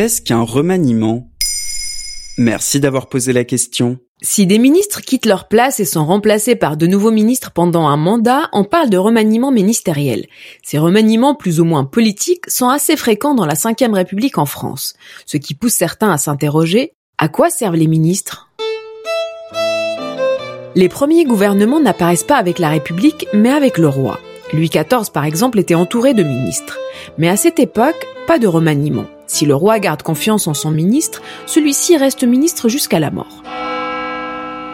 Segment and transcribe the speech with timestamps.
[0.00, 1.28] Qu'est-ce qu'un remaniement?
[2.36, 3.98] Merci d'avoir posé la question.
[4.22, 7.96] Si des ministres quittent leur place et sont remplacés par de nouveaux ministres pendant un
[7.96, 10.26] mandat, on parle de remaniement ministériel.
[10.62, 14.94] Ces remaniements plus ou moins politiques sont assez fréquents dans la Ve République en France,
[15.26, 18.52] ce qui pousse certains à s'interroger à quoi servent les ministres?
[20.76, 24.20] Les premiers gouvernements n'apparaissent pas avec la République, mais avec le roi.
[24.52, 26.78] Louis XIV, par exemple, était entouré de ministres.
[27.18, 29.06] Mais à cette époque, pas de remaniement.
[29.28, 33.42] Si le roi garde confiance en son ministre, celui-ci reste ministre jusqu'à la mort.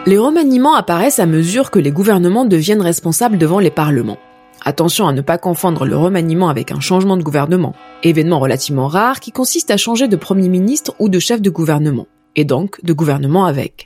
[0.07, 4.17] Les remaniements apparaissent à mesure que les gouvernements deviennent responsables devant les parlements.
[4.63, 9.19] Attention à ne pas confondre le remaniement avec un changement de gouvernement, événement relativement rare
[9.19, 12.93] qui consiste à changer de premier ministre ou de chef de gouvernement, et donc de
[12.93, 13.85] gouvernement avec.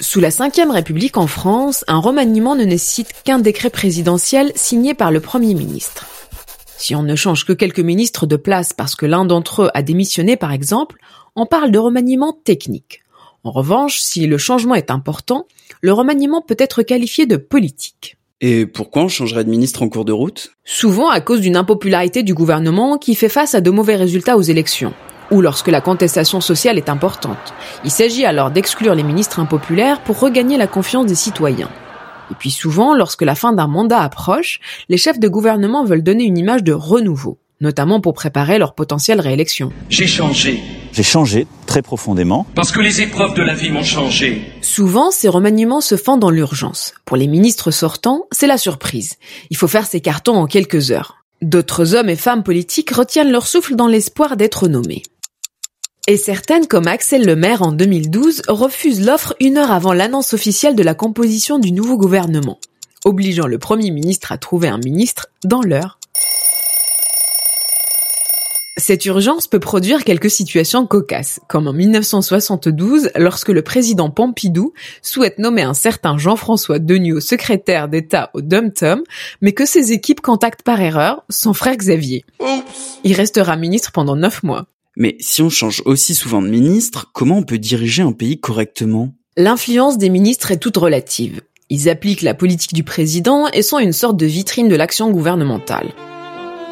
[0.00, 5.10] Sous la Ve République en France, un remaniement ne nécessite qu'un décret présidentiel signé par
[5.10, 6.06] le Premier ministre.
[6.78, 9.82] Si on ne change que quelques ministres de place parce que l'un d'entre eux a
[9.82, 10.98] démissionné par exemple,
[11.34, 13.02] on parle de remaniement technique.
[13.44, 15.46] En revanche, si le changement est important,
[15.80, 18.16] le remaniement peut être qualifié de politique.
[18.40, 20.52] Et pourquoi on changerait de ministre en cours de route?
[20.64, 24.42] Souvent à cause d'une impopularité du gouvernement qui fait face à de mauvais résultats aux
[24.42, 24.92] élections
[25.30, 27.54] ou lorsque la contestation sociale est importante.
[27.84, 31.70] Il s'agit alors d'exclure les ministres impopulaires pour regagner la confiance des citoyens.
[32.30, 36.24] Et puis souvent, lorsque la fin d'un mandat approche, les chefs de gouvernement veulent donner
[36.24, 39.72] une image de renouveau, notamment pour préparer leur potentielle réélection.
[39.88, 40.60] J'ai changé.
[40.92, 42.46] J'ai changé très profondément.
[42.54, 44.42] Parce que les épreuves de la vie m'ont changé.
[44.62, 46.94] Souvent, ces remaniements se font dans l'urgence.
[47.04, 49.16] Pour les ministres sortants, c'est la surprise.
[49.50, 51.18] Il faut faire ses cartons en quelques heures.
[51.42, 55.02] D'autres hommes et femmes politiques retiennent leur souffle dans l'espoir d'être nommés.
[56.08, 60.84] Et certaines, comme Axel Lemaire en 2012, refusent l'offre une heure avant l'annonce officielle de
[60.84, 62.60] la composition du nouveau gouvernement,
[63.04, 65.98] obligeant le Premier ministre à trouver un ministre dans l'heure.
[68.76, 75.40] Cette urgence peut produire quelques situations cocasses, comme en 1972 lorsque le président Pompidou souhaite
[75.40, 79.02] nommer un certain Jean-François Degnaud secrétaire d'État au Dum-Tum,
[79.40, 82.24] mais que ses équipes contactent par erreur son frère Xavier.
[83.02, 84.66] Il restera ministre pendant neuf mois.
[84.96, 89.12] Mais si on change aussi souvent de ministre, comment on peut diriger un pays correctement?
[89.36, 91.42] L'influence des ministres est toute relative.
[91.68, 95.92] Ils appliquent la politique du président et sont une sorte de vitrine de l'action gouvernementale.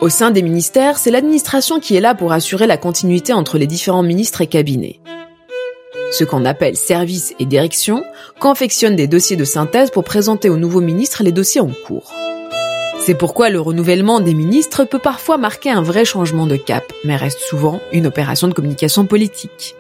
[0.01, 3.67] Au sein des ministères, c'est l'administration qui est là pour assurer la continuité entre les
[3.67, 5.01] différents ministres et cabinets.
[6.11, 8.03] Ce qu'on appelle service et direction
[8.41, 12.13] confectionne des dossiers de synthèse pour présenter aux nouveaux ministres les dossiers en cours.
[13.07, 17.17] C'est pourquoi le renouvellement des ministres peut parfois marquer un vrai changement de cap, mais
[17.17, 19.75] reste souvent une opération de communication politique.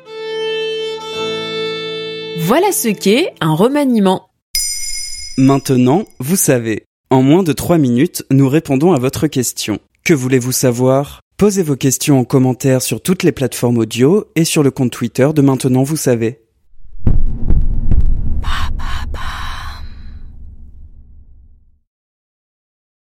[2.40, 4.28] Voilà ce qu'est un remaniement.
[5.38, 6.84] Maintenant, vous savez.
[7.08, 9.78] En moins de 3 minutes, nous répondons à votre question.
[10.04, 11.20] Que voulez-vous savoir?
[11.38, 15.30] Posez vos questions en commentaire sur toutes les plateformes audio et sur le compte Twitter
[15.34, 16.43] de Maintenant, vous savez.